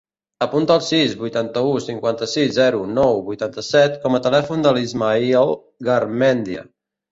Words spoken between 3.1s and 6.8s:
vuitanta-set com a telèfon de l'Ismaïl Garmendia.